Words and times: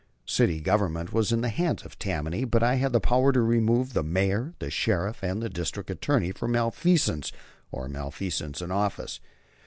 The 0.25 0.31
city 0.31 0.61
government 0.61 1.13
was 1.13 1.31
in 1.31 1.41
the 1.41 1.49
hands 1.49 1.85
of 1.85 1.99
Tammany; 1.99 2.43
but 2.43 2.63
I 2.63 2.73
had 2.73 2.99
power 3.03 3.31
to 3.33 3.41
remove 3.43 3.93
the 3.93 4.01
Mayor, 4.01 4.55
the 4.57 4.71
Sheriff, 4.71 5.23
and 5.23 5.43
the 5.43 5.47
District 5.47 5.91
Attorney 5.91 6.31
for 6.31 6.47
malfeasance 6.47 7.31
or 7.71 7.87
misfeasance 7.87 8.63
in 8.63 8.71
office. 8.71 9.19